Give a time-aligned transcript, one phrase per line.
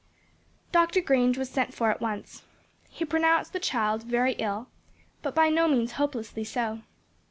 [0.71, 0.99] Dr.
[0.99, 2.41] Grange was sent for at once.
[2.89, 4.67] He pronounced the child very ill,
[5.21, 6.79] but by no means hopelessly so.